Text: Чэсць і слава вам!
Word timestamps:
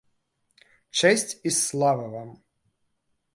Чэсць 1.01 1.31
і 1.49 1.51
слава 1.59 2.09
вам! 2.15 2.29